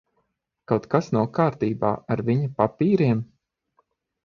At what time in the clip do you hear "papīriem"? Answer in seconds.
2.63-3.23